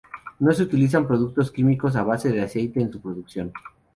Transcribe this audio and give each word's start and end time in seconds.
No 0.39 0.51
se 0.51 0.63
utilizan 0.63 1.05
productos 1.05 1.51
químicos 1.51 1.95
a 1.95 2.01
base 2.01 2.29
de 2.31 2.41
aceite 2.41 2.81
en 2.81 2.91
su 2.91 2.99
producción. 2.99 3.53